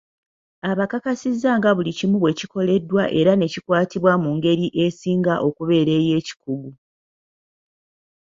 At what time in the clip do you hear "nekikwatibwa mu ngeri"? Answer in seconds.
3.35-4.67